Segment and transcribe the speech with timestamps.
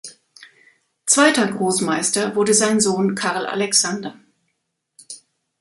[1.05, 4.19] Zweiter Großmeister wurde sein Sohn Karl Alexander.